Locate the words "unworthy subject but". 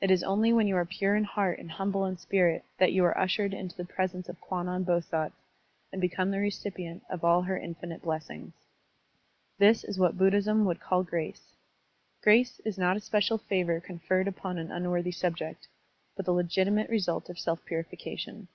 14.70-16.24